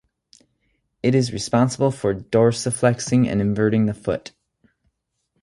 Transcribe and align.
It 1.03 1.13
is 1.13 1.31
responsible 1.31 1.91
for 1.91 2.15
dorsiflexing 2.15 3.27
and 3.27 3.39
inverting 3.39 3.85
the 3.85 3.93
foot. 3.93 4.31